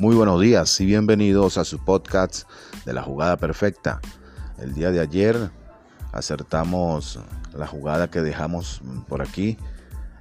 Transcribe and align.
Muy 0.00 0.16
buenos 0.16 0.40
días 0.40 0.80
y 0.80 0.86
bienvenidos 0.86 1.58
a 1.58 1.64
su 1.66 1.78
podcast 1.78 2.48
de 2.86 2.94
la 2.94 3.02
jugada 3.02 3.36
perfecta. 3.36 4.00
El 4.56 4.72
día 4.72 4.90
de 4.90 4.98
ayer 4.98 5.50
acertamos 6.10 7.18
la 7.52 7.66
jugada 7.66 8.08
que 8.08 8.22
dejamos 8.22 8.80
por 9.08 9.20
aquí, 9.20 9.58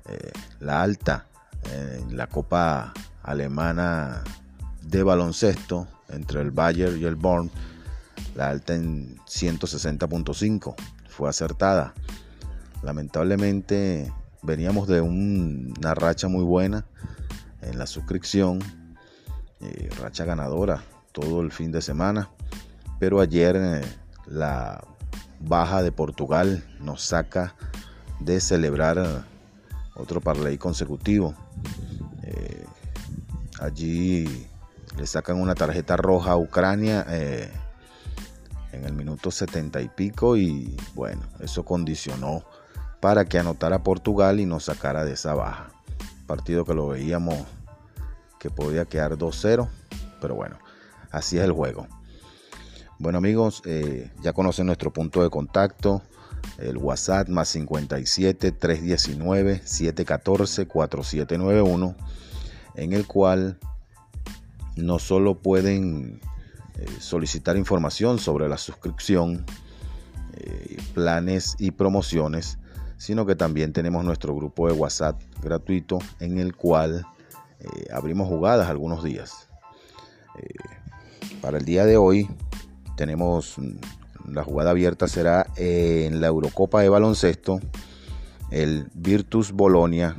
eh, 0.05 0.33
la 0.59 0.81
alta 0.81 1.27
en 1.73 2.17
la 2.17 2.27
Copa 2.27 2.93
Alemana 3.23 4.21
de 4.81 5.01
baloncesto 5.01 5.87
entre 6.09 6.41
el 6.41 6.51
Bayern 6.51 6.99
y 6.99 7.05
el 7.05 7.15
Born, 7.15 7.49
la 8.35 8.49
alta 8.49 8.75
en 8.75 9.15
160.5 9.27 10.75
fue 11.07 11.29
acertada. 11.29 11.93
Lamentablemente 12.83 14.11
veníamos 14.41 14.89
de 14.89 14.99
una 14.99 15.95
racha 15.95 16.27
muy 16.27 16.43
buena 16.43 16.83
en 17.61 17.79
la 17.79 17.87
suscripción, 17.87 18.59
eh, 19.61 19.89
racha 19.99 20.23
ganadora 20.23 20.83
todo 21.11 21.41
el 21.41 21.51
fin 21.51 21.71
de 21.71 21.81
semana, 21.81 22.29
pero 22.97 23.19
ayer 23.19 23.57
eh, 23.57 23.81
la 24.25 24.81
baja 25.41 25.83
de 25.83 25.91
Portugal 25.91 26.63
nos 26.79 27.01
saca 27.01 27.55
de 28.21 28.39
celebrar 28.39 28.97
eh, 28.97 29.21
otro 29.95 30.21
parlay 30.21 30.57
consecutivo. 30.57 31.35
allí 33.59 34.47
le 34.97 35.05
sacan 35.05 35.41
una 35.41 35.53
tarjeta 35.53 35.97
roja 35.97 36.31
a 36.31 36.37
Ucrania 36.37 37.05
en 38.71 38.85
el 38.85 38.93
minuto 38.93 39.31
70 39.31 39.81
y 39.81 39.89
pico 39.89 40.37
y 40.37 40.77
bueno, 40.95 41.21
eso 41.41 41.65
condicionó 41.65 42.43
para 43.01 43.25
que 43.25 43.39
anotara 43.39 43.83
Portugal 43.83 44.39
y 44.39 44.45
nos 44.45 44.65
sacara 44.65 45.03
de 45.03 45.13
esa 45.13 45.33
baja. 45.33 45.71
Partido 46.27 46.63
que 46.63 46.73
lo 46.73 46.87
veíamos 46.87 47.45
que 48.39 48.49
podía 48.49 48.85
quedar 48.85 49.17
2-0, 49.17 49.67
pero 50.21 50.35
bueno, 50.35 50.57
así 51.11 51.37
es 51.37 51.43
el 51.43 51.51
juego. 51.51 51.87
Bueno 52.97 53.17
amigos, 53.17 53.61
eh, 53.65 54.11
ya 54.21 54.33
conocen 54.33 54.65
nuestro 54.65 54.91
punto 54.91 55.23
de 55.23 55.29
contacto, 55.29 56.01
el 56.57 56.77
WhatsApp 56.77 57.29
más 57.29 57.49
57 57.49 58.51
319 58.51 59.61
714 59.63 60.67
4791, 60.67 61.95
en 62.75 62.93
el 62.93 63.07
cual 63.07 63.57
no 64.75 64.99
solo 64.99 65.35
pueden 65.35 66.21
eh, 66.77 66.85
solicitar 66.99 67.57
información 67.57 68.19
sobre 68.19 68.47
la 68.47 68.57
suscripción, 68.57 69.45
eh, 70.33 70.77
planes 70.93 71.55
y 71.59 71.71
promociones, 71.71 72.57
sino 72.97 73.25
que 73.25 73.35
también 73.35 73.73
tenemos 73.73 74.03
nuestro 74.03 74.35
grupo 74.35 74.67
de 74.67 74.73
WhatsApp 74.73 75.21
gratuito 75.41 75.99
en 76.19 76.37
el 76.37 76.55
cual 76.55 77.05
eh, 77.59 77.87
abrimos 77.93 78.27
jugadas 78.27 78.69
algunos 78.69 79.03
días. 79.03 79.49
Eh, 80.37 80.47
para 81.41 81.57
el 81.57 81.65
día 81.65 81.85
de 81.85 81.97
hoy 81.97 82.29
tenemos 82.95 83.57
mm, 83.57 84.33
la 84.33 84.43
jugada 84.43 84.71
abierta 84.71 85.07
será 85.07 85.47
en 85.55 86.21
la 86.21 86.27
Eurocopa 86.27 86.81
de 86.81 86.89
baloncesto, 86.89 87.59
el 88.51 88.87
Virtus 88.93 89.51
Bolonia, 89.51 90.15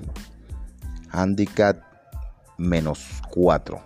handicap 1.11 1.83
menos 2.59 3.23
4. 3.31 3.81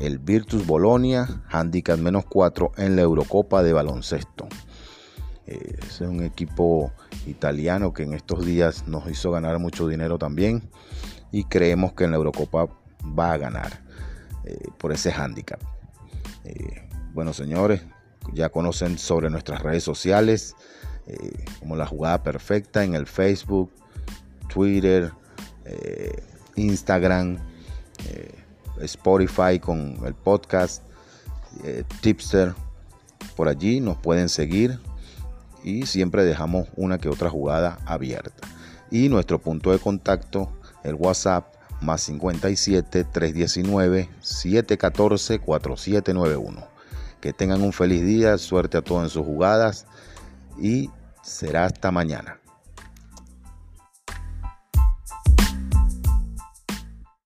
El 0.00 0.18
Virtus 0.18 0.66
Bolonia, 0.66 1.42
handicap 1.50 1.98
menos 1.98 2.24
4 2.26 2.72
en 2.76 2.96
la 2.96 3.02
Eurocopa 3.02 3.62
de 3.62 3.72
baloncesto. 3.72 4.48
Eh, 5.46 5.76
es 5.86 6.00
un 6.00 6.22
equipo 6.22 6.92
italiano 7.26 7.92
que 7.92 8.04
en 8.04 8.14
estos 8.14 8.44
días 8.44 8.86
nos 8.86 9.10
hizo 9.10 9.30
ganar 9.32 9.58
mucho 9.58 9.88
dinero 9.88 10.18
también 10.18 10.70
y 11.32 11.44
creemos 11.44 11.94
que 11.94 12.04
en 12.04 12.12
la 12.12 12.18
Eurocopa 12.18 12.68
va 13.18 13.32
a 13.32 13.38
ganar 13.38 13.82
eh, 14.44 14.68
por 14.78 14.92
ese 14.92 15.10
hándicap. 15.10 15.60
Eh, 16.44 16.88
bueno, 17.12 17.32
señores, 17.32 17.82
ya 18.32 18.50
conocen 18.50 18.98
sobre 18.98 19.28
nuestras 19.30 19.62
redes 19.62 19.82
sociales, 19.82 20.54
como 21.58 21.74
la 21.74 21.84
jugada 21.84 22.22
perfecta 22.22 22.84
en 22.84 22.94
el 22.94 23.06
Facebook, 23.06 23.72
Twitter, 24.48 25.12
Instagram, 26.54 27.38
Spotify 28.80 29.58
con 29.58 29.98
el 30.06 30.14
podcast, 30.14 30.84
Tipster. 32.00 32.54
Por 33.34 33.48
allí 33.48 33.80
nos 33.80 33.96
pueden 33.96 34.28
seguir, 34.28 34.78
y 35.64 35.86
siempre 35.86 36.24
dejamos 36.24 36.68
una 36.76 36.98
que 36.98 37.08
otra 37.08 37.30
jugada 37.30 37.78
abierta. 37.86 38.48
Y 38.90 39.08
nuestro 39.08 39.40
punto 39.40 39.72
de 39.72 39.78
contacto, 39.78 40.52
el 40.84 40.94
WhatsApp 40.94 41.54
más 41.80 42.02
57 42.02 43.04
319 43.04 44.08
714 44.20 45.38
4791. 45.38 46.66
Que 47.20 47.32
tengan 47.32 47.62
un 47.62 47.72
feliz 47.72 48.04
día, 48.04 48.36
suerte 48.38 48.78
a 48.78 48.82
todos 48.82 49.04
en 49.04 49.10
sus 49.10 49.24
jugadas 49.24 49.86
y 50.58 50.90
será 51.22 51.66
hasta 51.66 51.90
mañana. 51.90 52.41